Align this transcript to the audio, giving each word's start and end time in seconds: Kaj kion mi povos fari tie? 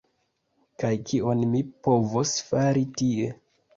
Kaj 0.83 0.91
kion 1.11 1.43
mi 1.51 1.63
povos 1.89 2.33
fari 2.49 2.85
tie? 3.03 3.29